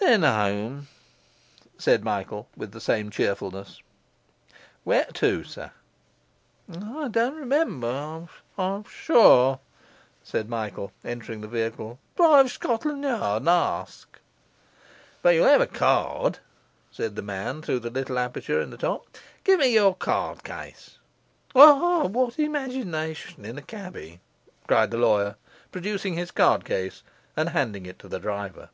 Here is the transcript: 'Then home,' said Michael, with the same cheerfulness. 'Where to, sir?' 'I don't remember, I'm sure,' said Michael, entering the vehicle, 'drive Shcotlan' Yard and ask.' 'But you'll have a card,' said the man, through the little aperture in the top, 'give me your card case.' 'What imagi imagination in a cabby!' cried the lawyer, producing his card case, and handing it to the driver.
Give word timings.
'Then 0.00 0.24
home,' 0.24 0.88
said 1.78 2.02
Michael, 2.02 2.48
with 2.56 2.72
the 2.72 2.80
same 2.80 3.10
cheerfulness. 3.10 3.80
'Where 4.82 5.04
to, 5.14 5.44
sir?' 5.44 5.70
'I 6.68 7.06
don't 7.12 7.36
remember, 7.36 8.28
I'm 8.58 8.82
sure,' 8.90 9.60
said 10.20 10.48
Michael, 10.48 10.90
entering 11.04 11.42
the 11.42 11.46
vehicle, 11.46 12.00
'drive 12.16 12.46
Shcotlan' 12.50 13.04
Yard 13.04 13.42
and 13.42 13.48
ask.' 13.48 14.18
'But 15.22 15.36
you'll 15.36 15.46
have 15.46 15.60
a 15.60 15.66
card,' 15.68 16.40
said 16.90 17.14
the 17.14 17.22
man, 17.22 17.62
through 17.62 17.78
the 17.78 17.88
little 17.88 18.18
aperture 18.18 18.60
in 18.60 18.70
the 18.70 18.76
top, 18.76 19.06
'give 19.44 19.60
me 19.60 19.68
your 19.72 19.94
card 19.94 20.42
case.' 20.42 20.98
'What 21.52 22.16
imagi 22.36 22.44
imagination 22.46 23.44
in 23.44 23.58
a 23.58 23.62
cabby!' 23.62 24.18
cried 24.66 24.90
the 24.90 24.98
lawyer, 24.98 25.36
producing 25.70 26.14
his 26.14 26.32
card 26.32 26.64
case, 26.64 27.04
and 27.36 27.50
handing 27.50 27.86
it 27.86 28.00
to 28.00 28.08
the 28.08 28.18
driver. 28.18 28.70